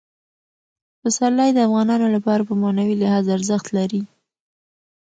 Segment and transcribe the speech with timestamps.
[1.01, 4.01] پسرلی د افغانانو لپاره په معنوي لحاظ ارزښت لري.